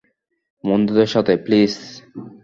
বন্ধুদের 0.63 1.09
সাথে, 1.13 1.33
প্লিজ? 1.45 1.73